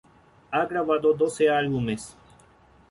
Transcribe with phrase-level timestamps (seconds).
[0.51, 2.17] Ha grabado doce álbumes.